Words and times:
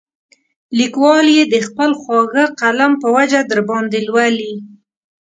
لیکوال 0.79 1.25
یې 1.37 1.43
د 1.53 1.55
خپل 1.67 1.89
خواږه 1.99 2.45
قلم 2.61 2.91
په 3.01 3.07
وجه 3.15 3.39
درباندې 3.51 3.99
لولي. 4.07 4.53